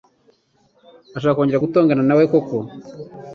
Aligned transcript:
Urashaka 1.11 1.37
kongera 1.37 1.63
gutongana 1.65 2.03
nawe 2.05 2.23
koko? 2.31 2.57